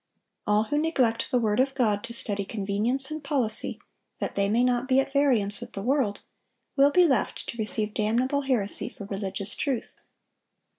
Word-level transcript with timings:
All 0.47 0.63
who 0.63 0.79
neglect 0.79 1.29
the 1.29 1.37
word 1.37 1.59
of 1.59 1.75
God 1.75 2.03
to 2.05 2.11
study 2.11 2.43
convenience 2.43 3.11
and 3.11 3.23
policy, 3.23 3.79
that 4.17 4.33
they 4.33 4.49
may 4.49 4.63
not 4.63 4.87
be 4.87 4.99
at 4.99 5.13
variance 5.13 5.61
with 5.61 5.73
the 5.73 5.83
world, 5.83 6.21
will 6.75 6.89
be 6.89 7.05
left 7.05 7.47
to 7.49 7.57
receive 7.59 7.93
damnable 7.93 8.41
heresy 8.41 8.89
for 8.89 9.05
religious 9.05 9.53
truth. 9.53 9.93